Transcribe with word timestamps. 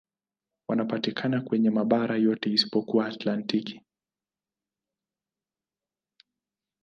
Wanapatikana 0.67 1.41
kwenye 1.41 1.69
mabara 1.69 2.15
yote 2.17 2.49
isipokuwa 2.53 3.05
Antaktiki. 3.05 3.81